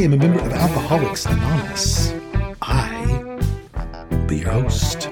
I 0.00 0.04
am 0.04 0.14
a 0.14 0.16
member 0.16 0.40
of 0.40 0.50
Alcoholics 0.50 1.26
Anonymous. 1.26 2.14
I 2.62 3.22
will 4.10 4.24
be 4.24 4.38
your 4.38 4.52
host. 4.52 5.10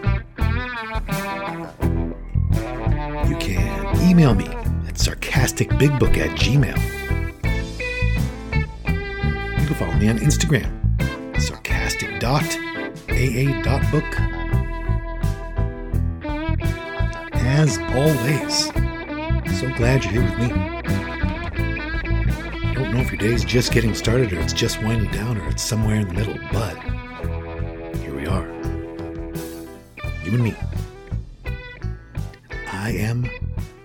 You 3.28 3.36
can 3.36 4.00
email 4.08 4.34
me 4.34 4.46
at 4.46 4.94
sarcasticbigbook 4.94 6.16
at 6.16 6.30
gmail. 6.38 6.78
You 9.60 9.66
can 9.66 9.74
follow 9.74 9.92
me 9.92 10.08
on 10.08 10.20
Instagram, 10.20 10.72
sarcastic.aa.book. 11.38 14.20
As 17.34 17.76
always, 17.92 18.72
so 19.60 19.68
glad 19.76 20.02
you're 20.04 20.14
here 20.14 20.22
with 20.22 20.38
me. 20.38 20.48
Don't 22.78 22.94
know 22.94 23.00
if 23.00 23.10
your 23.10 23.18
day's 23.18 23.44
just 23.44 23.72
getting 23.72 23.92
started 23.92 24.32
or 24.32 24.38
it's 24.38 24.52
just 24.52 24.80
winding 24.84 25.10
down 25.10 25.36
or 25.36 25.48
it's 25.48 25.64
somewhere 25.64 25.96
in 25.96 26.06
the 26.06 26.14
middle, 26.14 26.38
but 26.52 26.76
here 27.96 28.14
we 28.14 28.24
are. 28.24 28.46
You 30.22 30.34
and 30.34 30.44
me. 30.44 30.54
I 32.68 32.92
am 32.92 33.28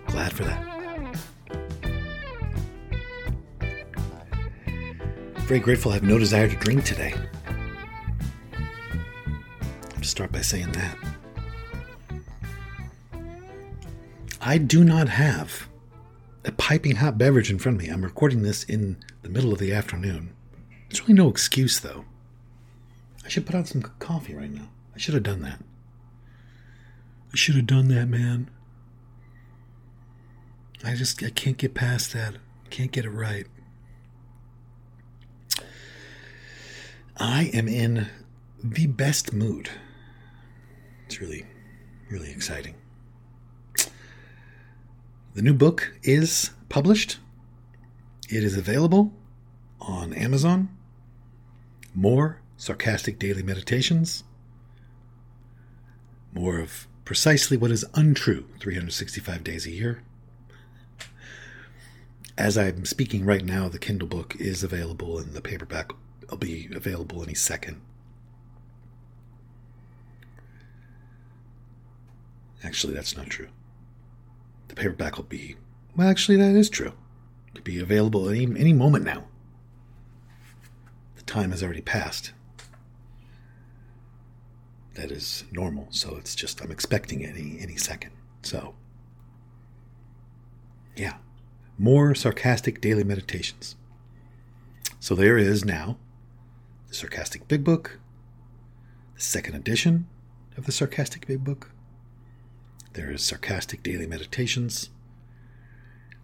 glad 0.06 0.32
for 0.32 0.44
that. 0.44 1.18
Very 5.38 5.60
grateful 5.60 5.90
I 5.90 5.96
have 5.96 6.04
no 6.04 6.20
desire 6.20 6.48
to 6.48 6.56
drink 6.56 6.86
today. 6.86 7.16
I'll 8.54 10.02
just 10.02 10.12
start 10.12 10.32
by 10.32 10.42
saying 10.42 10.72
that. 10.74 10.96
I 14.40 14.60
do 14.60 14.84
not 14.84 15.10
have 15.10 15.68
piping 16.64 16.96
hot 16.96 17.18
beverage 17.18 17.52
in 17.52 17.60
front 17.60 17.78
of 17.78 17.86
me. 17.86 17.92
I'm 17.92 18.06
recording 18.06 18.42
this 18.42 18.64
in 18.64 18.96
the 19.22 19.28
middle 19.28 19.52
of 19.52 19.60
the 19.60 19.74
afternoon. 19.74 20.34
There's 20.88 21.02
really 21.02 21.14
no 21.14 21.28
excuse, 21.28 21.78
though. 21.82 22.06
I 23.26 23.28
should 23.28 23.46
put 23.46 23.54
on 23.54 23.66
some 23.66 23.82
coffee 23.82 24.34
right 24.34 24.50
now. 24.50 24.70
I 24.96 24.98
should 24.98 25.14
have 25.14 25.24
done 25.24 25.42
that. 25.42 25.60
I 27.34 27.36
should 27.36 27.56
have 27.56 27.68
done 27.68 27.90
that, 27.90 28.08
man. 28.08 28.50
I 30.86 30.96
just 30.96 31.22
I 31.22 31.32
can't 31.32 31.58
get 31.58 31.74
past 31.74 32.14
that. 32.14 32.36
Can't 32.70 32.94
get 32.94 33.04
it 33.04 33.10
right. 33.10 33.46
I 37.18 37.52
am 37.54 37.68
in 37.68 38.08
the 38.64 38.88
best 38.88 39.34
mood. 39.34 39.70
It's 41.08 41.20
really, 41.20 41.46
really 42.10 42.32
exciting. 42.32 42.76
The 45.34 45.42
new 45.42 45.54
book 45.54 45.94
is 46.04 46.52
published. 46.70 47.18
It 48.30 48.44
is 48.44 48.56
available 48.56 49.14
on 49.82 50.14
Amazon. 50.14 50.70
More 51.96 52.40
sarcastic 52.56 53.18
daily 53.18 53.42
meditations. 53.42 54.24
More 56.34 56.60
of 56.60 56.88
precisely 57.04 57.58
what 57.58 57.72
is 57.72 57.84
untrue 57.96 58.46
365 58.60 59.44
days 59.44 59.66
a 59.66 59.72
year. 59.72 60.04
As 62.38 62.56
I'm 62.56 62.86
speaking 62.86 63.26
right 63.26 63.44
now, 63.44 63.70
the 63.70 63.80
Kindle 63.80 64.08
book 64.08 64.36
is 64.40 64.64
available 64.64 65.18
and 65.18 65.34
the 65.34 65.42
paperback 65.42 65.92
will 66.30 66.38
be 66.38 66.70
available 66.74 67.24
any 67.24 67.34
second. 67.34 67.82
Actually, 72.64 72.94
that's 72.94 73.18
not 73.18 73.28
true. 73.28 73.50
The 74.74 74.82
paperback 74.82 75.18
will 75.18 75.24
be, 75.24 75.56
well, 75.96 76.08
actually, 76.08 76.38
that 76.38 76.56
is 76.56 76.70
true. 76.70 76.94
It 77.48 77.56
could 77.56 77.64
be 77.64 77.80
available 77.80 78.30
any, 78.30 78.44
any 78.44 78.74
moment 78.74 79.06
now. 79.06 79.26
The 81.16 81.24
time 81.24 81.52
has 81.52 81.64
already 81.64 81.82
passed. 81.82 82.34
That 84.96 85.12
is 85.12 85.44
normal, 85.52 85.88
so 85.90 86.16
it's 86.18 86.36
just, 86.36 86.62
I'm 86.62 86.72
expecting 86.72 87.26
any, 87.26 87.58
any 87.60 87.76
second. 87.76 88.12
So, 88.44 88.76
yeah 90.96 91.16
more 91.78 92.14
sarcastic 92.14 92.82
daily 92.82 93.04
meditations. 93.04 93.76
So 95.00 95.16
there 95.16 95.38
is 95.38 95.66
now 95.66 95.98
the 96.88 96.94
Sarcastic 96.94 97.48
Big 97.48 97.64
Book, 97.64 98.00
the 99.16 99.22
second 99.22 99.56
edition 99.56 100.08
of 100.56 100.66
the 100.66 100.72
Sarcastic 100.72 101.28
Big 101.28 101.44
Book. 101.44 101.72
There 102.94 103.10
is 103.10 103.24
Sarcastic 103.24 103.82
Daily 103.82 104.06
Meditations, 104.06 104.92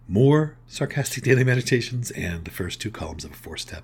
more 0.06 0.56
Sarcastic 0.68 1.24
Daily 1.24 1.42
Meditations, 1.42 2.12
and 2.12 2.44
the 2.44 2.52
first 2.52 2.80
two 2.80 2.92
columns 2.92 3.24
of 3.24 3.32
a 3.32 3.34
four 3.34 3.56
step 3.56 3.82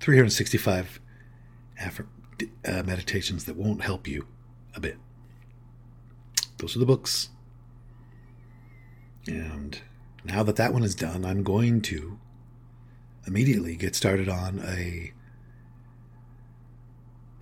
365 0.00 1.00
affir- 1.80 2.06
uh, 2.66 2.82
meditations 2.82 3.44
that 3.44 3.56
won't 3.56 3.82
help 3.82 4.06
you 4.06 4.26
a 4.74 4.80
bit. 4.80 4.98
Those 6.58 6.76
are 6.76 6.80
the 6.80 6.86
books. 6.86 7.30
And 9.26 9.80
now 10.22 10.42
that 10.42 10.56
that 10.56 10.74
one 10.74 10.84
is 10.84 10.94
done, 10.94 11.24
I'm 11.24 11.42
going 11.42 11.80
to 11.82 12.18
immediately 13.26 13.74
get 13.74 13.94
started 13.94 14.28
on 14.28 14.60
a 14.66 15.12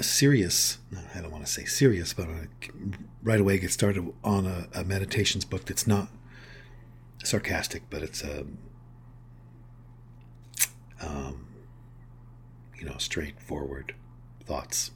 serious, 0.00 0.78
I 1.14 1.20
don't 1.20 1.30
want 1.30 1.44
to 1.46 1.50
say 1.50 1.64
serious, 1.64 2.12
but 2.12 2.28
I 2.28 2.48
right 3.22 3.40
away 3.40 3.58
get 3.58 3.72
started 3.72 4.12
on 4.22 4.46
a, 4.46 4.68
a 4.74 4.84
meditations 4.84 5.44
book 5.44 5.64
that's 5.64 5.86
not 5.86 6.08
sarcastic, 7.24 7.82
but 7.90 8.02
it's 8.02 8.22
a, 8.22 8.46
um, 11.00 11.46
you 12.78 12.86
know, 12.86 12.96
straightforward 12.98 13.94
thoughts 14.44 14.90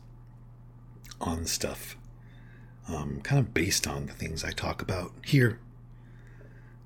on 1.21 1.47
stuff, 1.47 1.97
um, 2.89 3.21
kind 3.23 3.39
of 3.39 3.53
based 3.53 3.87
on 3.87 4.07
the 4.07 4.13
things 4.13 4.45
I 4.45 4.51
talk 4.51 4.83
about 4.83 5.13
here. 5.25 5.59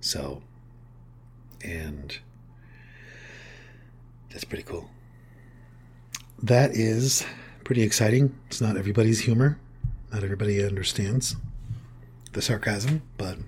So, 0.00 0.42
and 1.62 2.18
that's 4.30 4.44
pretty 4.44 4.64
cool. 4.64 4.90
That 6.42 6.72
is 6.72 7.24
pretty 7.64 7.82
exciting. 7.82 8.38
It's 8.46 8.60
not 8.60 8.76
everybody's 8.76 9.20
humor. 9.20 9.58
Not 10.12 10.22
everybody 10.22 10.64
understands 10.64 11.36
the 12.32 12.42
sarcasm, 12.42 13.02
but 13.16 13.38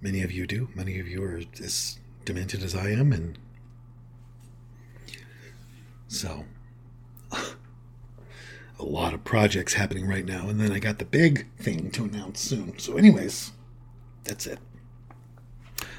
many 0.00 0.22
of 0.22 0.32
you 0.32 0.46
do. 0.46 0.68
Many 0.74 0.98
of 0.98 1.06
you 1.06 1.22
are 1.22 1.40
as 1.62 1.98
demented 2.24 2.62
as 2.62 2.74
I 2.74 2.90
am, 2.90 3.12
and 3.12 3.38
so 6.08 6.44
a 7.32 8.84
lot 8.84 9.14
of 9.14 9.22
projects 9.22 9.74
happening 9.74 10.08
right 10.08 10.24
now. 10.24 10.48
And 10.48 10.60
then 10.60 10.72
I 10.72 10.78
got 10.78 10.98
the 10.98 11.04
big 11.04 11.46
thing 11.58 11.90
to 11.92 12.04
announce 12.04 12.40
soon. 12.40 12.78
So, 12.78 12.96
anyways, 12.96 13.52
that's 14.24 14.46
it. 14.46 14.58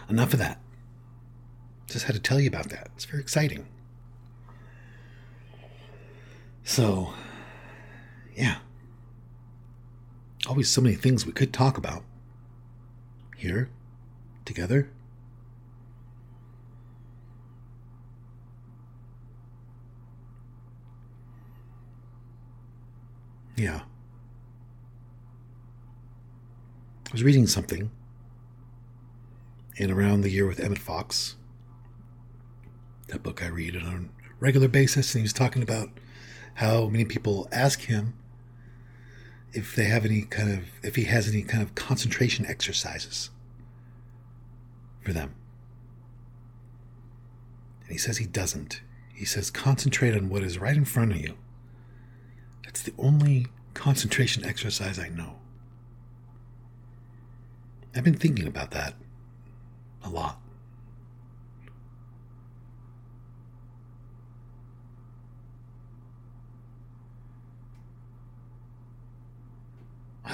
Enough 0.09 0.33
of 0.33 0.39
that. 0.39 0.59
Just 1.87 2.05
had 2.05 2.15
to 2.15 2.21
tell 2.21 2.39
you 2.39 2.47
about 2.47 2.69
that. 2.69 2.89
It's 2.95 3.05
very 3.05 3.21
exciting. 3.21 3.67
So, 6.63 7.13
yeah. 8.35 8.57
Always 10.47 10.69
so 10.69 10.81
many 10.81 10.95
things 10.95 11.25
we 11.25 11.31
could 11.31 11.53
talk 11.53 11.77
about 11.77 12.03
here 13.37 13.69
together. 14.45 14.89
Yeah. 23.55 23.81
I 27.07 27.11
was 27.11 27.23
reading 27.23 27.45
something 27.45 27.91
in 29.75 29.91
Around 29.91 30.21
the 30.21 30.29
Year 30.29 30.47
with 30.47 30.59
Emmet 30.59 30.79
Fox. 30.79 31.35
That 33.07 33.21
book 33.21 33.43
I 33.43 33.47
read 33.47 33.75
on 33.75 33.83
a 33.83 34.33
regular 34.39 34.67
basis, 34.67 35.13
and 35.13 35.21
he 35.21 35.23
was 35.23 35.33
talking 35.33 35.61
about 35.61 35.89
how 36.55 36.87
many 36.87 37.05
people 37.05 37.47
ask 37.51 37.81
him 37.81 38.13
if 39.53 39.75
they 39.75 39.85
have 39.85 40.05
any 40.05 40.23
kind 40.23 40.51
of 40.51 40.65
if 40.81 40.95
he 40.95 41.05
has 41.05 41.27
any 41.27 41.43
kind 41.43 41.61
of 41.63 41.75
concentration 41.75 42.45
exercises 42.45 43.29
for 45.01 45.13
them. 45.13 45.35
And 47.83 47.91
he 47.91 47.97
says 47.97 48.17
he 48.17 48.25
doesn't. 48.25 48.81
He 49.13 49.25
says 49.25 49.51
concentrate 49.51 50.15
on 50.15 50.29
what 50.29 50.43
is 50.43 50.57
right 50.57 50.75
in 50.75 50.85
front 50.85 51.11
of 51.11 51.17
you. 51.17 51.37
That's 52.63 52.81
the 52.81 52.93
only 52.97 53.47
concentration 53.73 54.45
exercise 54.45 54.97
I 54.97 55.09
know. 55.09 55.35
I've 57.95 58.03
been 58.03 58.15
thinking 58.15 58.47
about 58.47 58.71
that 58.71 58.95
a 60.03 60.09
lot. 60.09 60.39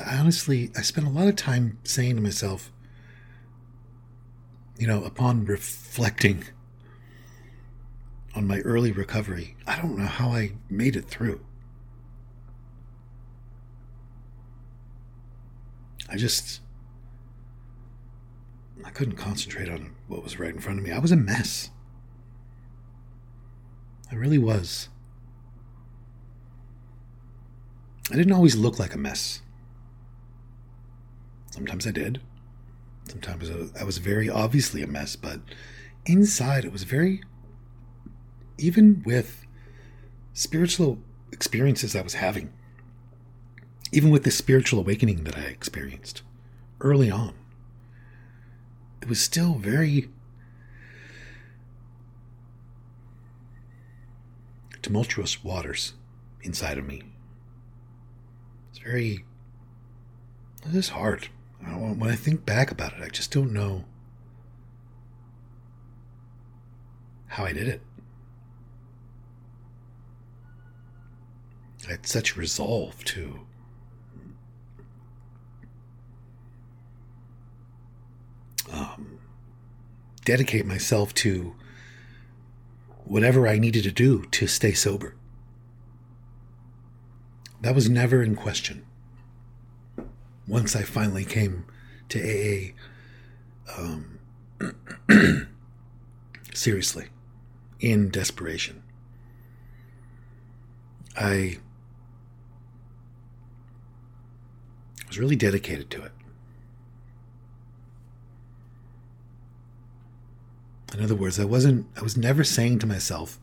I 0.05 0.17
honestly, 0.17 0.71
I 0.77 0.81
spent 0.81 1.07
a 1.07 1.09
lot 1.09 1.27
of 1.27 1.35
time 1.35 1.79
saying 1.83 2.15
to 2.15 2.21
myself, 2.21 2.71
you 4.77 4.87
know, 4.87 5.03
upon 5.03 5.45
reflecting 5.45 6.45
on 8.35 8.47
my 8.47 8.59
early 8.59 8.91
recovery, 8.91 9.55
I 9.67 9.77
don't 9.81 9.97
know 9.97 10.05
how 10.05 10.29
I 10.29 10.53
made 10.69 10.95
it 10.95 11.05
through. 11.05 11.41
I 16.09 16.17
just, 16.17 16.61
I 18.85 18.89
couldn't 18.89 19.15
concentrate 19.15 19.69
on 19.69 19.95
what 20.07 20.23
was 20.23 20.39
right 20.39 20.53
in 20.53 20.59
front 20.59 20.79
of 20.79 20.85
me. 20.85 20.91
I 20.91 20.99
was 20.99 21.11
a 21.11 21.15
mess. 21.15 21.69
I 24.11 24.15
really 24.15 24.39
was. 24.39 24.89
I 28.11 28.15
didn't 28.15 28.33
always 28.33 28.55
look 28.55 28.79
like 28.79 28.95
a 28.95 28.97
mess. 28.97 29.41
Sometimes 31.51 31.85
I 31.87 31.91
did. 31.91 32.21
Sometimes 33.07 33.49
I 33.79 33.83
was 33.83 33.97
very 33.97 34.29
obviously 34.29 34.81
a 34.83 34.87
mess, 34.87 35.15
but 35.15 35.41
inside 36.05 36.63
it 36.63 36.71
was 36.71 36.83
very, 36.83 37.21
even 38.57 39.01
with 39.03 39.45
spiritual 40.33 40.99
experiences 41.31 41.95
I 41.95 42.01
was 42.01 42.13
having, 42.15 42.53
even 43.91 44.11
with 44.11 44.23
the 44.23 44.31
spiritual 44.31 44.79
awakening 44.79 45.23
that 45.23 45.37
I 45.37 45.41
experienced 45.41 46.21
early 46.81 47.09
on, 47.09 47.33
it 49.01 49.09
was 49.09 49.19
still 49.19 49.55
very 49.55 50.09
tumultuous 54.81 55.43
waters 55.43 55.93
inside 56.41 56.77
of 56.77 56.85
me. 56.85 57.03
It's 58.69 58.79
very, 58.79 59.25
it 60.65 60.75
is 60.75 60.89
hard. 60.89 61.29
When 61.61 62.09
I 62.09 62.15
think 62.15 62.45
back 62.45 62.71
about 62.71 62.93
it, 62.93 63.03
I 63.03 63.09
just 63.09 63.31
don't 63.31 63.51
know 63.51 63.83
how 67.27 67.43
I 67.43 67.51
did 67.51 67.67
it. 67.67 67.81
I 71.87 71.91
had 71.91 72.07
such 72.07 72.37
resolve 72.37 73.03
to 73.05 73.41
um, 78.71 79.19
dedicate 80.23 80.65
myself 80.65 81.13
to 81.15 81.55
whatever 83.03 83.47
I 83.47 83.59
needed 83.59 83.83
to 83.83 83.91
do 83.91 84.25
to 84.25 84.47
stay 84.47 84.73
sober. 84.73 85.15
That 87.61 87.75
was 87.75 87.89
never 87.89 88.23
in 88.23 88.35
question 88.35 88.85
once 90.49 90.75
I 90.75 90.81
finally 90.81 91.23
came 91.23 91.65
to 92.09 92.19
AA, 92.19 92.73
um, 93.77 94.19
seriously, 96.53 97.05
in 97.79 98.09
desperation, 98.09 98.81
I 101.15 101.59
was 105.07 105.19
really 105.19 105.35
dedicated 105.35 105.91
to 105.91 106.03
it. 106.03 106.11
In 110.95 111.03
other 111.03 111.15
words, 111.15 111.39
I 111.39 111.45
wasn't, 111.45 111.85
I 111.95 112.01
was 112.01 112.17
never 112.17 112.43
saying 112.43 112.79
to 112.79 112.87
myself 112.87 113.39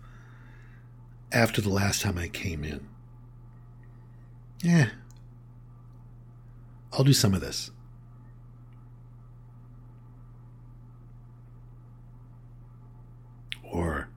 after 1.30 1.60
the 1.60 1.68
last 1.68 2.02
time 2.02 2.18
I 2.18 2.26
came 2.26 2.64
in, 2.64 2.88
yeah, 4.64 4.88
I'll 6.92 7.04
do 7.04 7.12
some 7.12 7.34
of 7.34 7.40
this. 7.40 7.70
Or 13.62 14.08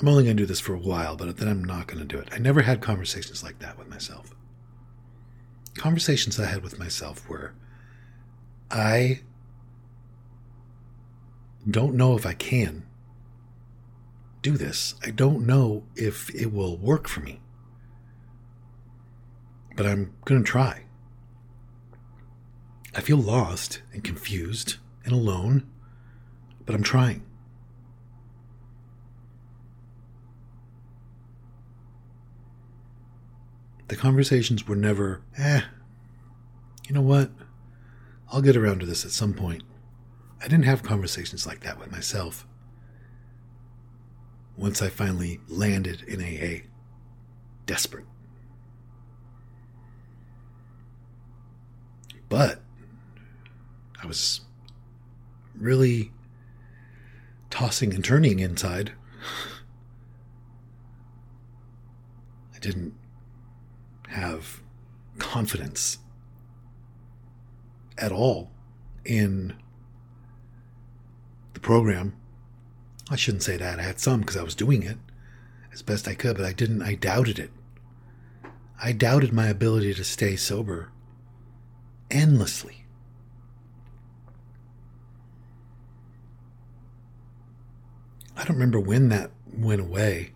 I'm 0.00 0.08
only 0.08 0.24
going 0.24 0.36
to 0.36 0.42
do 0.42 0.46
this 0.46 0.60
for 0.60 0.74
a 0.74 0.78
while, 0.78 1.16
but 1.16 1.36
then 1.36 1.48
I'm 1.48 1.64
not 1.64 1.86
going 1.86 1.98
to 1.98 2.04
do 2.04 2.18
it. 2.18 2.28
I 2.32 2.38
never 2.38 2.62
had 2.62 2.80
conversations 2.80 3.42
like 3.42 3.58
that 3.58 3.78
with 3.78 3.88
myself. 3.88 4.34
Conversations 5.76 6.38
I 6.38 6.46
had 6.46 6.62
with 6.62 6.78
myself 6.78 7.28
were 7.28 7.52
I 8.70 9.20
don't 11.68 11.94
know 11.94 12.16
if 12.16 12.26
I 12.26 12.34
can 12.34 12.86
do 14.42 14.56
this. 14.56 14.94
I 15.02 15.10
don't 15.10 15.46
know 15.46 15.84
if 15.96 16.32
it 16.34 16.52
will 16.52 16.76
work 16.76 17.08
for 17.08 17.20
me. 17.20 17.40
But 19.76 19.86
I'm 19.86 20.14
going 20.24 20.44
to 20.44 20.48
try. 20.48 20.83
I 22.94 23.00
feel 23.00 23.16
lost 23.16 23.82
and 23.92 24.04
confused 24.04 24.76
and 25.04 25.12
alone, 25.12 25.68
but 26.64 26.74
I'm 26.74 26.82
trying. 26.82 27.24
The 33.88 33.96
conversations 33.96 34.66
were 34.66 34.76
never, 34.76 35.22
eh, 35.36 35.62
you 36.88 36.94
know 36.94 37.02
what? 37.02 37.30
I'll 38.30 38.42
get 38.42 38.56
around 38.56 38.80
to 38.80 38.86
this 38.86 39.04
at 39.04 39.10
some 39.10 39.34
point. 39.34 39.62
I 40.40 40.44
didn't 40.44 40.64
have 40.64 40.82
conversations 40.82 41.46
like 41.46 41.60
that 41.60 41.78
with 41.78 41.90
myself. 41.90 42.46
Once 44.56 44.80
I 44.80 44.88
finally 44.88 45.40
landed 45.48 46.02
in 46.02 46.22
AA, 46.22 46.66
desperate. 47.66 48.06
But 52.28 52.63
I 54.04 54.06
was 54.06 54.42
really 55.58 56.12
tossing 57.48 57.94
and 57.94 58.04
turning 58.04 58.38
inside. 58.38 58.92
I 62.54 62.58
didn't 62.58 62.92
have 64.08 64.60
confidence 65.18 65.98
at 67.96 68.12
all 68.12 68.50
in 69.06 69.54
the 71.54 71.60
program. 71.60 72.14
I 73.10 73.16
shouldn't 73.16 73.42
say 73.42 73.56
that. 73.56 73.78
I 73.78 73.82
had 73.82 74.00
some 74.00 74.20
because 74.20 74.36
I 74.36 74.42
was 74.42 74.54
doing 74.54 74.82
it 74.82 74.98
as 75.72 75.80
best 75.80 76.06
I 76.06 76.14
could, 76.14 76.36
but 76.36 76.44
I 76.44 76.52
didn't, 76.52 76.82
I 76.82 76.94
doubted 76.94 77.38
it. 77.38 77.50
I 78.82 78.92
doubted 78.92 79.32
my 79.32 79.46
ability 79.46 79.94
to 79.94 80.04
stay 80.04 80.36
sober 80.36 80.90
endlessly. 82.10 82.83
I 88.36 88.44
don't 88.44 88.56
remember 88.56 88.80
when 88.80 89.08
that 89.10 89.30
went 89.52 89.80
away 89.80 90.32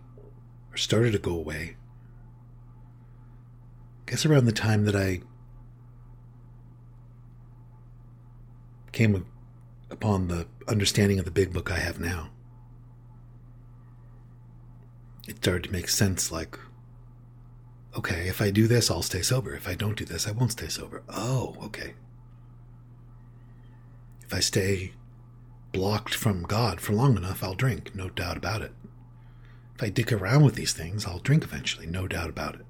or 0.71 0.77
started 0.77 1.11
to 1.11 1.19
go 1.19 1.33
away. 1.35 1.75
I 4.07 4.11
guess 4.11 4.25
around 4.25 4.45
the 4.45 4.51
time 4.51 4.85
that 4.85 4.95
I 4.95 5.21
came 8.91 9.25
upon 9.89 10.27
the 10.27 10.47
understanding 10.67 11.19
of 11.19 11.25
the 11.25 11.31
big 11.31 11.53
book 11.53 11.71
I 11.71 11.79
have 11.79 11.99
now. 11.99 12.29
It 15.27 15.37
started 15.37 15.65
to 15.65 15.71
make 15.71 15.89
sense 15.89 16.31
like, 16.31 16.57
okay, 17.95 18.27
if 18.27 18.41
I 18.41 18.49
do 18.49 18.67
this, 18.67 18.89
I'll 18.89 19.01
stay 19.01 19.21
sober. 19.21 19.53
If 19.53 19.67
I 19.67 19.75
don't 19.75 19.97
do 19.97 20.05
this, 20.05 20.27
I 20.27 20.31
won't 20.31 20.53
stay 20.53 20.67
sober. 20.67 21.03
Oh, 21.07 21.55
okay. 21.63 21.93
If 24.23 24.33
I 24.33 24.39
stay 24.39 24.93
blocked 25.71 26.13
from 26.13 26.43
God 26.43 26.81
for 26.81 26.93
long 26.93 27.17
enough, 27.17 27.43
I'll 27.43 27.53
drink, 27.53 27.95
no 27.95 28.09
doubt 28.09 28.37
about 28.37 28.61
it. 28.61 28.71
If 29.75 29.83
I 29.83 29.89
dick 29.89 30.11
around 30.11 30.43
with 30.43 30.55
these 30.55 30.73
things, 30.73 31.05
I'll 31.05 31.19
drink 31.19 31.43
eventually, 31.43 31.85
no 31.85 32.07
doubt 32.07 32.29
about 32.29 32.55
it. 32.55 32.65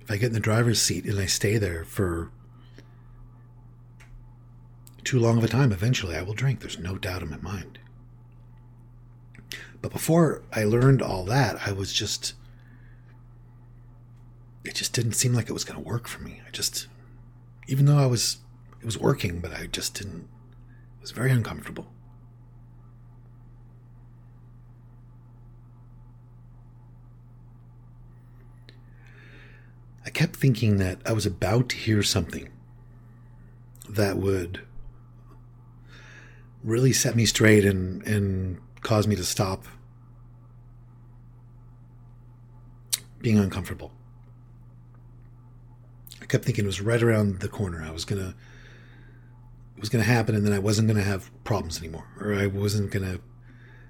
If 0.00 0.10
I 0.10 0.16
get 0.16 0.28
in 0.28 0.32
the 0.32 0.40
driver's 0.40 0.80
seat 0.80 1.04
and 1.04 1.18
I 1.18 1.26
stay 1.26 1.58
there 1.58 1.84
for 1.84 2.30
too 5.04 5.18
long 5.18 5.38
of 5.38 5.44
a 5.44 5.48
time, 5.48 5.72
eventually 5.72 6.16
I 6.16 6.22
will 6.22 6.34
drink. 6.34 6.60
There's 6.60 6.78
no 6.78 6.96
doubt 6.96 7.22
in 7.22 7.30
my 7.30 7.38
mind. 7.38 7.78
But 9.80 9.92
before 9.92 10.42
I 10.52 10.64
learned 10.64 11.02
all 11.02 11.24
that, 11.24 11.66
I 11.66 11.72
was 11.72 11.92
just. 11.92 12.34
It 14.64 14.74
just 14.74 14.92
didn't 14.92 15.12
seem 15.12 15.32
like 15.32 15.48
it 15.48 15.52
was 15.52 15.64
going 15.64 15.82
to 15.82 15.88
work 15.88 16.06
for 16.06 16.22
me. 16.22 16.40
I 16.46 16.50
just. 16.50 16.86
Even 17.66 17.86
though 17.86 17.98
I 17.98 18.06
was. 18.06 18.38
It 18.80 18.86
was 18.86 18.98
working, 18.98 19.40
but 19.40 19.52
I 19.52 19.66
just 19.66 19.94
didn't. 19.94 20.28
It 20.98 21.00
was 21.00 21.10
very 21.12 21.30
uncomfortable. 21.30 21.86
I 30.04 30.10
kept 30.10 30.36
thinking 30.36 30.78
that 30.78 30.98
I 31.06 31.12
was 31.12 31.26
about 31.26 31.68
to 31.70 31.76
hear 31.76 32.02
something 32.02 32.48
that 33.88 34.16
would 34.16 34.62
really 36.64 36.92
set 36.92 37.14
me 37.14 37.24
straight 37.26 37.64
and, 37.64 38.02
and 38.06 38.58
cause 38.80 39.06
me 39.06 39.16
to 39.16 39.24
stop 39.24 39.64
being 43.20 43.38
uncomfortable. 43.38 43.92
Kept 46.32 46.44
thinking 46.44 46.64
it 46.64 46.66
was 46.66 46.80
right 46.80 47.02
around 47.02 47.40
the 47.40 47.48
corner. 47.48 47.82
I 47.82 47.90
was 47.92 48.04
gonna 48.04 48.34
it 49.76 49.80
was 49.80 49.88
gonna 49.88 50.04
happen 50.04 50.34
and 50.34 50.44
then 50.44 50.52
I 50.52 50.58
wasn't 50.58 50.88
gonna 50.88 51.02
have 51.02 51.30
problems 51.44 51.78
anymore. 51.78 52.06
Or 52.18 52.34
I 52.34 52.46
wasn't 52.46 52.90
gonna 52.90 53.20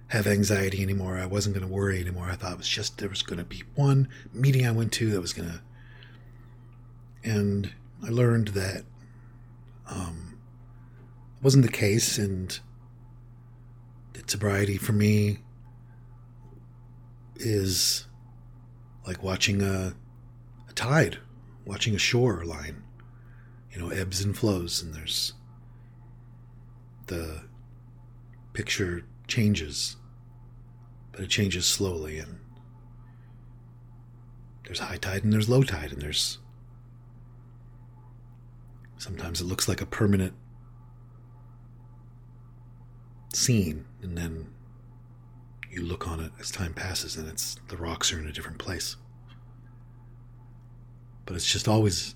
have 0.09 0.27
anxiety 0.27 0.83
anymore. 0.83 1.17
I 1.17 1.27
wasn't 1.27 1.55
gonna 1.55 1.73
worry 1.73 2.01
anymore. 2.01 2.29
I 2.29 2.35
thought 2.35 2.53
it 2.53 2.59
was 2.59 2.69
just 2.69 2.99
there 2.99 3.09
was 3.09 3.23
gonna 3.23 3.45
be 3.45 3.63
one 3.75 4.09
meeting 4.35 4.67
I 4.67 4.73
went 4.73 4.93
to 4.95 5.11
that 5.11 5.21
was 5.21 5.33
gonna 5.33 5.63
and 7.25 7.73
I 8.05 8.09
learned 8.09 8.49
that 8.49 8.85
um, 9.89 10.39
wasn't 11.43 11.65
the 11.65 11.73
case, 11.73 12.19
and 12.19 12.59
that 14.15 14.31
sobriety 14.31 14.77
for 14.77 14.93
me 14.93 15.39
is 17.37 18.07
like 19.07 19.23
watching 19.23 19.63
a, 19.63 19.95
a 20.69 20.73
tide, 20.73 21.19
watching 21.65 21.95
a 21.95 21.99
shore 21.99 22.45
line. 22.45 22.83
You 23.73 23.81
know, 23.81 23.89
ebbs 23.89 24.23
and 24.23 24.37
flows, 24.37 24.83
and 24.83 24.95
there's 24.95 25.33
the 27.07 27.43
picture 28.53 29.05
changes, 29.27 29.97
but 31.11 31.21
it 31.21 31.31
changes 31.31 31.65
slowly, 31.65 32.19
and 32.19 32.39
there's 34.65 34.81
high 34.81 34.99
tide 34.99 35.25
and 35.25 35.33
there's 35.33 35.49
low 35.49 35.63
tide, 35.63 35.93
and 35.93 36.03
there's 36.03 36.39
Sometimes 39.03 39.41
it 39.41 39.47
looks 39.47 39.67
like 39.67 39.81
a 39.81 39.87
permanent 39.87 40.33
scene, 43.35 43.85
and 44.01 44.17
then 44.17 44.47
you 45.69 45.83
look 45.83 46.07
on 46.07 46.21
it 46.21 46.31
as 46.39 46.53
time 46.53 46.73
passes, 46.73 47.17
and 47.17 47.29
it's 47.29 47.57
the 47.67 47.77
rocks 47.77 48.13
are 48.13 48.21
in 48.21 48.29
a 48.29 48.33
different 48.33 48.59
place. 48.59 48.95
But 51.33 51.37
it's 51.37 51.51
just 51.51 51.67
always 51.67 52.15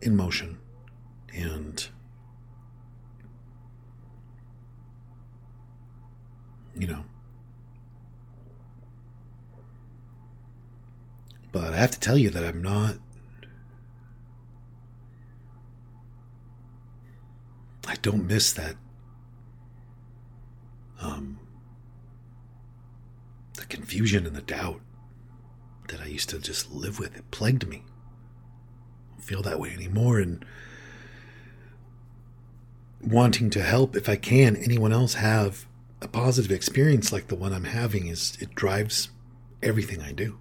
in 0.00 0.16
motion, 0.16 0.56
and 1.34 1.86
you 6.74 6.86
know. 6.86 7.04
But 11.52 11.74
I 11.74 11.76
have 11.76 11.90
to 11.90 12.00
tell 12.00 12.16
you 12.16 12.30
that 12.30 12.42
I'm 12.42 12.62
not 12.62 12.96
I 17.86 17.96
don't 17.96 18.26
miss 18.26 18.54
that. 18.54 18.76
Um, 21.02 21.38
the 23.58 23.66
confusion 23.66 24.24
and 24.24 24.34
the 24.34 24.40
doubt 24.40 24.80
that 25.88 26.00
I 26.00 26.06
used 26.06 26.28
to 26.30 26.38
just 26.38 26.72
live 26.72 26.98
with. 26.98 27.16
It 27.16 27.30
plagued 27.30 27.68
me. 27.68 27.84
I 27.86 29.12
don't 29.12 29.24
feel 29.24 29.42
that 29.42 29.60
way 29.60 29.70
anymore. 29.70 30.18
And 30.18 30.44
wanting 33.00 33.50
to 33.50 33.62
help, 33.62 33.96
if 33.96 34.08
I 34.08 34.16
can, 34.16 34.56
anyone 34.56 34.92
else 34.92 35.14
have 35.14 35.66
a 36.02 36.08
positive 36.08 36.52
experience 36.52 37.12
like 37.12 37.28
the 37.28 37.34
one 37.34 37.52
I'm 37.52 37.64
having 37.64 38.06
is 38.08 38.36
it 38.40 38.54
drives 38.54 39.10
everything 39.62 40.02
I 40.02 40.12
do. 40.12 40.38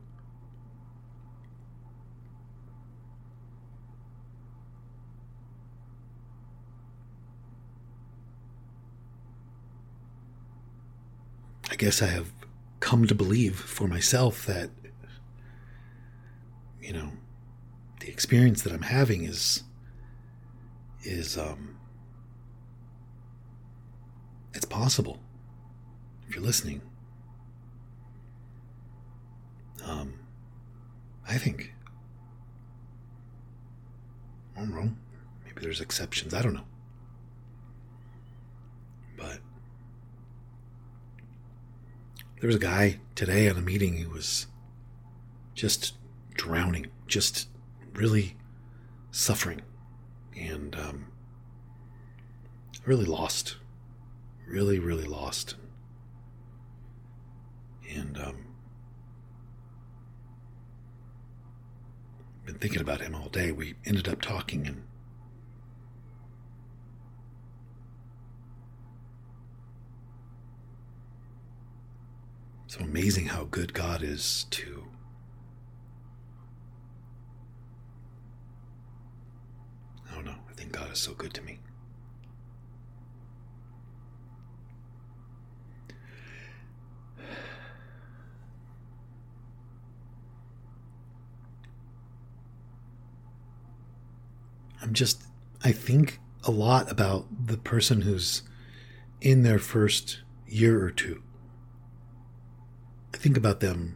I 11.71 11.75
guess 11.77 12.01
I 12.01 12.07
have 12.07 12.31
come 12.79 13.05
to 13.07 13.15
believe 13.15 13.59
for 13.59 13.87
myself 13.87 14.45
that, 14.45 14.69
you 16.85 16.93
know, 16.93 17.11
the 17.99 18.09
experience 18.09 18.61
that 18.61 18.71
I'm 18.71 18.83
having 18.83 19.23
is, 19.23 19.63
is, 21.03 21.35
um, 21.35 21.77
it's 24.53 24.65
possible 24.65 25.19
if 26.27 26.35
you're 26.35 26.43
listening. 26.43 26.81
Um, 29.83 30.13
I 31.27 31.37
think. 31.37 31.73
I'm 34.55 34.71
wrong. 34.73 34.97
Maybe 35.43 35.61
there's 35.61 35.81
exceptions. 35.81 36.33
I 36.33 36.41
don't 36.43 36.53
know. 36.53 36.65
But 39.17 39.39
there 42.39 42.47
was 42.47 42.55
a 42.55 42.59
guy 42.59 42.99
today 43.15 43.47
at 43.47 43.57
a 43.57 43.61
meeting 43.61 43.97
who 43.97 44.09
was 44.09 44.47
just 45.55 45.95
drowning, 46.35 46.87
just 47.07 47.49
really 47.93 48.35
suffering, 49.11 49.61
and 50.37 50.75
um, 50.75 51.07
really 52.85 53.05
lost, 53.05 53.57
really, 54.47 54.79
really 54.79 55.05
lost. 55.05 55.55
And 57.89 58.17
um, 58.17 58.45
been 62.45 62.55
thinking 62.55 62.81
about 62.81 63.01
him 63.01 63.15
all 63.15 63.29
day. 63.29 63.51
We 63.51 63.75
ended 63.85 64.07
up 64.07 64.21
talking 64.21 64.67
and 64.67 64.83
So 72.75 72.83
amazing 72.83 73.27
how 73.27 73.45
good 73.45 73.73
God 73.73 74.03
is 74.03 74.47
to 74.49 74.83
Think 80.55 80.71
God 80.71 80.91
is 80.91 80.99
so 80.99 81.13
good 81.13 81.33
to 81.33 81.41
me. 81.41 81.59
I'm 94.81 94.93
just, 94.93 95.23
I 95.63 95.71
think 95.71 96.19
a 96.43 96.51
lot 96.51 96.91
about 96.91 97.47
the 97.47 97.57
person 97.57 98.01
who's 98.01 98.43
in 99.19 99.41
their 99.41 99.57
first 99.57 100.19
year 100.47 100.83
or 100.83 100.91
two 100.91 101.23
I 103.15 103.17
think 103.17 103.37
about 103.37 103.61
them 103.61 103.95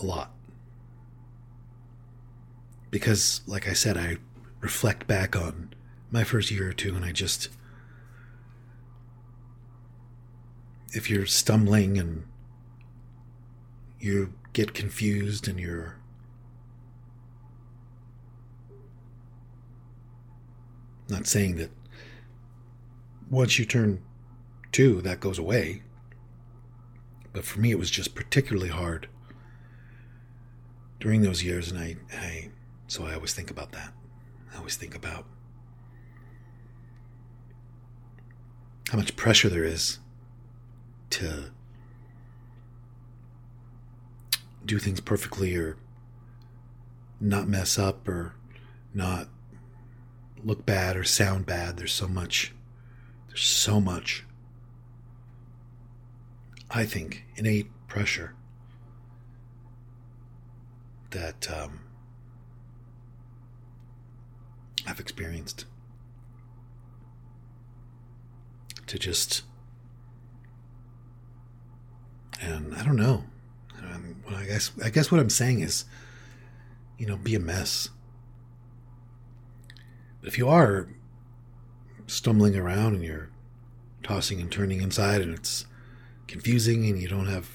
a 0.00 0.06
lot. 0.06 0.34
Because, 2.90 3.42
like 3.46 3.68
I 3.68 3.74
said, 3.74 3.98
I 3.98 4.16
reflect 4.66 5.06
back 5.06 5.36
on 5.36 5.72
my 6.10 6.24
first 6.24 6.50
year 6.50 6.68
or 6.68 6.72
two 6.72 6.96
and 6.96 7.04
I 7.04 7.12
just. 7.12 7.50
If 10.90 11.08
you're 11.08 11.24
stumbling 11.24 11.98
and 11.98 12.24
you 14.00 14.32
get 14.52 14.74
confused 14.74 15.46
and 15.46 15.60
you're. 15.60 15.98
Not 21.08 21.28
saying 21.28 21.58
that 21.58 21.70
once 23.30 23.60
you 23.60 23.64
turn 23.64 24.02
two, 24.72 25.00
that 25.02 25.20
goes 25.20 25.38
away. 25.38 25.84
But 27.32 27.44
for 27.44 27.60
me, 27.60 27.70
it 27.70 27.78
was 27.78 27.88
just 27.88 28.16
particularly 28.16 28.70
hard 28.70 29.08
during 30.98 31.22
those 31.22 31.44
years, 31.44 31.70
and 31.70 31.78
I, 31.78 31.96
I 32.12 32.50
so 32.88 33.04
I 33.04 33.14
always 33.14 33.32
think 33.32 33.52
about 33.52 33.70
that. 33.70 33.92
I 34.52 34.58
always 34.58 34.76
think 34.76 34.94
about 34.94 35.26
how 38.90 38.98
much 38.98 39.16
pressure 39.16 39.48
there 39.48 39.64
is 39.64 39.98
to 41.10 41.50
do 44.64 44.78
things 44.78 45.00
perfectly 45.00 45.54
or 45.56 45.76
not 47.20 47.48
mess 47.48 47.78
up 47.78 48.06
or 48.08 48.34
not 48.94 49.28
look 50.42 50.66
bad 50.66 50.96
or 50.96 51.04
sound 51.04 51.46
bad. 51.46 51.76
There's 51.76 51.92
so 51.92 52.08
much, 52.08 52.52
there's 53.28 53.42
so 53.42 53.80
much 53.80 54.26
I 56.70 56.84
think, 56.84 57.24
innate 57.36 57.68
pressure 57.86 58.34
that 61.10 61.50
um, 61.50 61.80
I've 64.86 65.00
experienced 65.00 65.64
to 68.86 68.98
just, 68.98 69.42
and 72.40 72.74
I 72.74 72.84
don't 72.84 72.96
know. 72.96 73.24
Um, 73.82 74.22
well, 74.26 74.36
I 74.36 74.46
guess 74.46 74.70
I 74.82 74.90
guess 74.90 75.10
what 75.10 75.20
I'm 75.20 75.30
saying 75.30 75.60
is, 75.60 75.84
you 76.98 77.06
know, 77.06 77.16
be 77.16 77.34
a 77.34 77.40
mess. 77.40 77.90
But 80.20 80.28
if 80.28 80.38
you 80.38 80.48
are 80.48 80.88
stumbling 82.06 82.56
around 82.56 82.94
and 82.94 83.04
you're 83.04 83.30
tossing 84.02 84.40
and 84.40 84.50
turning 84.50 84.80
inside 84.80 85.20
and 85.20 85.34
it's 85.34 85.66
confusing 86.28 86.88
and 86.88 87.00
you 87.00 87.08
don't 87.08 87.26
have 87.26 87.48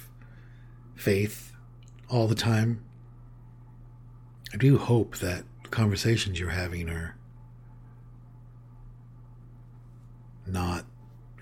faith 0.96 1.54
all 2.10 2.28
the 2.28 2.36
time, 2.36 2.84
I 4.54 4.58
do 4.58 4.78
hope 4.78 5.18
that 5.20 5.46
the 5.64 5.70
conversations 5.70 6.40
you're 6.40 6.50
having 6.50 6.90
are 6.90 7.16
not, 10.46 10.86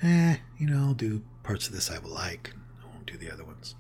eh, 0.02 0.38
you 0.58 0.68
know, 0.68 0.80
I'll 0.80 0.94
do 0.94 1.22
parts 1.44 1.68
of 1.68 1.74
this 1.74 1.90
I 1.90 2.00
will 2.00 2.12
like. 2.12 2.54
I 2.82 2.86
won't 2.88 3.06
do 3.06 3.18
the 3.18 3.32
other 3.32 3.44
ones. 3.44 3.76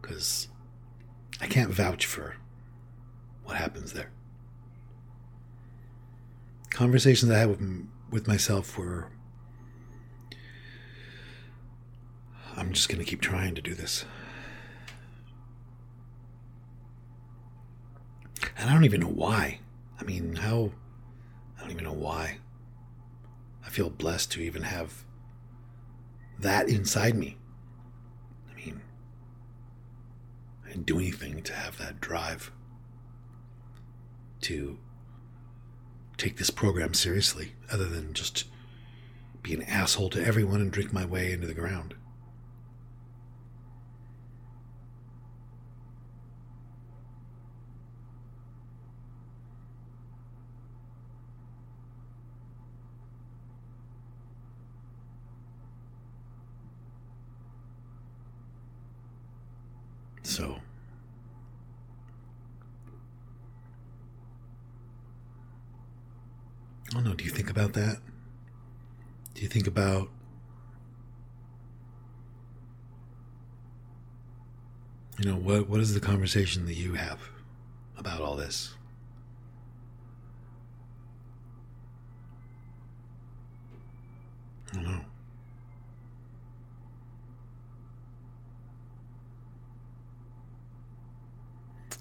Because 0.00 0.48
I 1.40 1.46
can't 1.46 1.70
vouch 1.70 2.06
for 2.06 2.36
what 3.44 3.56
happens 3.56 3.92
there. 3.92 4.10
Conversations 6.70 7.30
I 7.30 7.38
had 7.38 7.48
with, 7.48 7.86
with 8.10 8.26
myself 8.28 8.78
were 8.78 9.08
I'm 12.56 12.72
just 12.72 12.88
going 12.88 12.98
to 12.98 13.04
keep 13.04 13.20
trying 13.20 13.54
to 13.54 13.62
do 13.62 13.74
this. 13.74 14.04
And 18.58 18.68
I 18.68 18.72
don't 18.74 18.84
even 18.84 19.00
know 19.00 19.08
why. 19.08 19.60
I 20.00 20.04
mean, 20.04 20.36
how. 20.36 20.70
I 21.56 21.62
don't 21.62 21.70
even 21.70 21.84
know 21.84 21.92
why. 21.92 22.38
I 23.64 23.68
feel 23.70 23.90
blessed 23.90 24.30
to 24.32 24.42
even 24.42 24.62
have 24.62 25.04
that 26.38 26.68
inside 26.68 27.14
me. 27.14 27.38
I 28.50 28.54
mean, 28.54 28.82
I 30.64 30.68
didn't 30.68 30.86
do 30.86 30.98
anything 30.98 31.42
to 31.42 31.54
have 31.54 31.78
that 31.78 32.00
drive 32.00 32.52
to 34.42 34.78
take 36.16 36.36
this 36.36 36.50
program 36.50 36.94
seriously, 36.94 37.54
other 37.70 37.86
than 37.86 38.12
just 38.12 38.44
be 39.42 39.54
an 39.54 39.62
asshole 39.62 40.10
to 40.10 40.24
everyone 40.24 40.60
and 40.60 40.70
drink 40.70 40.92
my 40.92 41.04
way 41.04 41.32
into 41.32 41.46
the 41.46 41.54
ground. 41.54 41.94
So, 60.24 60.60
I 66.88 66.94
don't 66.94 67.04
know. 67.04 67.12
Do 67.14 67.24
you 67.24 67.30
think 67.30 67.50
about 67.50 67.74
that? 67.74 67.98
Do 69.34 69.42
you 69.42 69.48
think 69.48 69.66
about 69.66 70.08
you 75.22 75.30
know 75.30 75.36
what 75.36 75.68
what 75.68 75.78
is 75.80 75.94
the 75.94 76.00
conversation 76.00 76.66
that 76.66 76.74
you 76.74 76.94
have 76.94 77.20
about 77.96 78.20
all 78.20 78.34
this? 78.34 78.74
I 84.72 84.76
don't 84.76 84.84
know. 84.84 85.04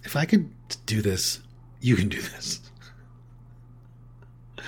If 0.04 0.16
I 0.16 0.26
could 0.26 0.50
do 0.88 1.04
this, 1.04 1.42
you 1.80 1.96
can 1.96 2.10
do 2.10 2.20
this. 2.20 2.60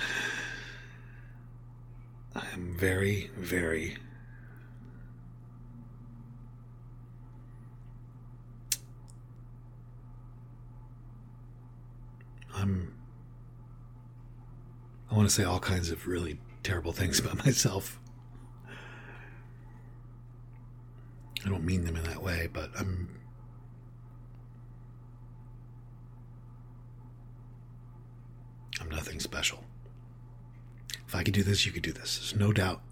I 2.36 2.46
am 2.52 2.76
very, 2.78 3.30
very 3.36 3.96
I'm 12.56 12.94
I 15.14 15.16
want 15.16 15.28
to 15.28 15.34
say 15.34 15.44
all 15.44 15.60
kinds 15.60 15.90
of 15.92 16.08
really 16.08 16.40
terrible 16.64 16.90
things 16.90 17.20
about 17.20 17.46
myself. 17.46 18.00
I 21.46 21.48
don't 21.48 21.62
mean 21.62 21.84
them 21.84 21.94
in 21.94 22.02
that 22.02 22.20
way, 22.20 22.48
but 22.52 22.70
I'm 22.76 23.08
I'm 28.80 28.90
nothing 28.90 29.20
special. 29.20 29.62
If 31.06 31.14
I 31.14 31.22
could 31.22 31.34
do 31.34 31.44
this, 31.44 31.64
you 31.64 31.70
could 31.70 31.82
do 31.84 31.92
this. 31.92 32.18
There's 32.18 32.34
no 32.34 32.52
doubt. 32.52 32.82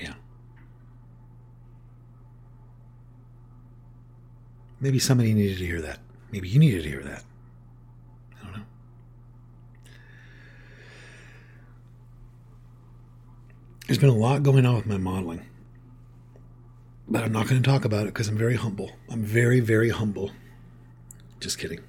Yeah. 0.00 0.14
Maybe 4.88 5.00
somebody 5.00 5.34
needed 5.34 5.58
to 5.58 5.66
hear 5.66 5.82
that. 5.82 5.98
Maybe 6.32 6.48
you 6.48 6.58
needed 6.58 6.84
to 6.84 6.88
hear 6.88 7.02
that. 7.02 7.22
I 8.40 8.44
don't 8.44 8.56
know. 8.56 8.62
There's 13.86 13.98
been 13.98 14.08
a 14.08 14.14
lot 14.14 14.42
going 14.42 14.64
on 14.64 14.76
with 14.76 14.86
my 14.86 14.96
modeling. 14.96 15.44
But 17.06 17.22
I'm 17.22 17.32
not 17.32 17.48
going 17.48 17.62
to 17.62 17.70
talk 17.70 17.84
about 17.84 18.04
it 18.04 18.14
because 18.14 18.28
I'm 18.28 18.38
very 18.38 18.56
humble. 18.56 18.92
I'm 19.10 19.22
very, 19.22 19.60
very 19.60 19.90
humble. 19.90 20.30
Just 21.38 21.58
kidding. 21.58 21.80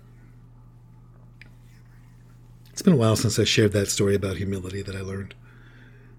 It's 2.73 2.81
been 2.81 2.91
a 2.91 2.97
while 2.97 3.15
since 3.15 3.39
I 3.39 3.45
shared 3.45 3.71
that 3.71 3.88
story 3.88 4.13
about 4.13 4.35
humility 4.35 4.81
that 4.81 4.97
I 4.97 4.99
learned. 4.99 5.35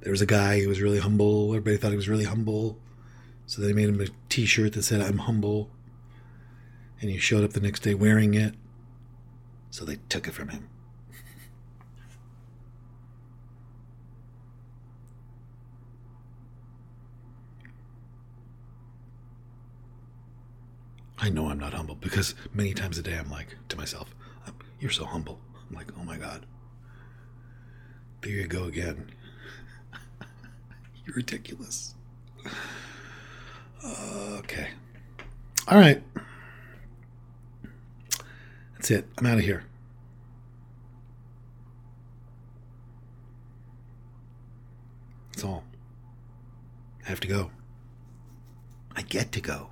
There 0.01 0.13
was 0.13 0.23
a 0.23 0.27
guy 0.27 0.63
who 0.63 0.69
was 0.71 0.81
really 0.81 1.01
humble. 1.01 1.51
Everybody 1.51 1.77
thought 1.77 1.91
he 1.91 1.97
was 1.97 2.09
really 2.09 2.25
humble. 2.25 2.79
So 3.45 3.61
they 3.61 3.75
made 3.75 3.91
him 3.91 4.01
a 4.01 4.07
t 4.31 4.47
shirt 4.47 4.73
that 4.73 4.85
said, 4.85 5.03
I'm 5.03 5.19
humble. 5.19 5.69
And 7.01 7.11
he 7.11 7.19
showed 7.19 7.45
up 7.45 7.53
the 7.53 7.61
next 7.61 7.81
day 7.81 7.95
wearing 7.95 8.35
it. 8.35 8.55
So 9.71 9.85
they 9.85 9.99
took 10.09 10.27
it 10.29 10.33
from 10.33 10.49
him. 10.49 10.69
I 21.23 21.29
know 21.29 21.49
I'm 21.49 21.59
not 21.59 21.75
humble 21.75 21.97
because 21.97 22.35
many 22.55 22.73
times 22.73 22.97
a 22.97 23.03
day 23.03 23.17
I'm 23.17 23.31
like 23.31 23.57
to 23.69 23.77
myself, 23.77 24.15
You're 24.81 24.91
so 24.91 25.05
humble. 25.05 25.39
I'm 25.69 25.77
like, 25.77 25.93
Oh 25.99 26.05
my 26.05 26.17
God. 26.17 26.47
There 28.23 28.33
you 28.33 28.47
go 28.47 28.65
again. 28.65 29.11
You're 31.07 31.17
ridiculous. 31.17 31.95
Okay. 33.85 34.69
All 35.69 35.79
right. 35.79 36.03
That's 38.91 39.05
it. 39.05 39.09
I'm 39.19 39.27
out 39.27 39.39
of 39.39 39.45
here. 39.45 39.63
That's 45.33 45.45
all. 45.45 45.63
I 47.07 47.09
have 47.09 47.21
to 47.21 47.29
go. 47.29 47.53
I 48.97 49.03
get 49.03 49.31
to 49.33 49.41
go. 49.41 49.71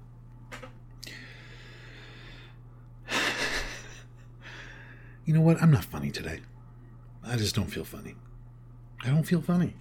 You 5.27 5.35
know 5.35 5.43
what? 5.43 5.61
I'm 5.61 5.71
not 5.71 5.85
funny 5.85 6.11
today. 6.11 6.41
I 7.23 7.37
just 7.37 7.55
don't 7.55 7.67
feel 7.67 7.85
funny. 7.85 8.15
I 9.05 9.09
don't 9.09 9.25
feel 9.25 9.43
funny. 9.43 9.75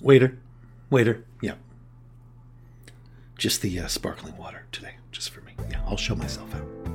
Waiter. 0.00 0.36
Waiter. 0.90 1.24
Yeah. 1.40 1.54
Just 3.38 3.62
the 3.62 3.78
uh, 3.78 3.86
sparkling 3.86 4.36
water 4.36 4.64
today, 4.72 4.96
just 5.12 5.30
for 5.30 5.42
me. 5.42 5.52
Yeah, 5.70 5.80
I'll 5.86 5.96
show 5.96 6.16
myself 6.16 6.52
out. 6.56 6.85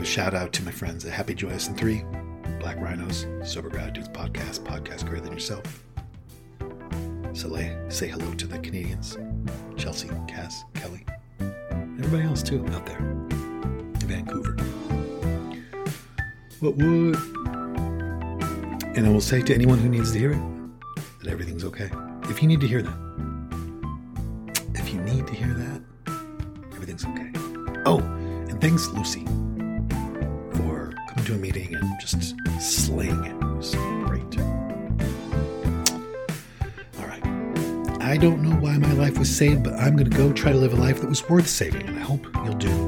Give 0.00 0.08
a 0.08 0.12
shout 0.12 0.32
out 0.32 0.54
to 0.54 0.62
my 0.62 0.70
friends 0.70 1.04
at 1.04 1.12
Happy 1.12 1.34
Joyous 1.34 1.68
and 1.68 1.78
Free, 1.78 2.02
Black 2.58 2.80
Rhinos, 2.80 3.26
Sober 3.44 3.68
Gratitudes 3.68 4.08
Podcast, 4.08 4.60
Podcast 4.60 5.04
Greater 5.04 5.24
Than 5.24 5.34
Yourself. 5.34 5.84
say, 7.34 7.76
say 7.90 8.08
hello 8.08 8.32
to 8.32 8.46
the 8.46 8.58
Canadians 8.60 9.18
Chelsea, 9.76 10.08
Cass, 10.26 10.64
Kelly, 10.72 11.04
everybody 11.98 12.22
else 12.22 12.42
too 12.42 12.66
out 12.68 12.86
there 12.86 12.96
in 12.96 13.98
Vancouver. 14.06 14.56
What 16.60 16.76
would? 16.76 17.16
And 18.96 19.06
I 19.06 19.10
will 19.10 19.20
say 19.20 19.42
to 19.42 19.54
anyone 19.54 19.76
who 19.80 19.90
needs 19.90 20.12
to 20.12 20.18
hear 20.18 20.32
it 20.32 20.40
that 21.22 21.30
everything's 21.30 21.64
okay. 21.64 21.90
If 22.22 22.40
you 22.40 22.48
need 22.48 22.62
to 22.62 22.66
hear 22.66 22.80
that, 22.80 22.98
if 24.76 24.94
you 24.94 25.00
need 25.02 25.26
to 25.26 25.34
hear 25.34 25.52
that, 25.52 25.82
everything's 26.72 27.04
okay. 27.04 27.30
Oh, 27.84 27.98
and 28.48 28.58
thanks, 28.62 28.88
Lucy, 28.88 29.26
was 39.20 39.36
saved, 39.36 39.62
but 39.62 39.74
I'm 39.74 39.96
going 39.96 40.08
to 40.08 40.16
go 40.16 40.32
try 40.32 40.50
to 40.50 40.56
live 40.56 40.72
a 40.72 40.76
life 40.76 41.02
that 41.02 41.08
was 41.08 41.28
worth 41.28 41.46
saving, 41.46 41.86
and 41.86 41.98
I 41.98 42.02
hope 42.02 42.26
you'll 42.36 42.54
do. 42.54 42.79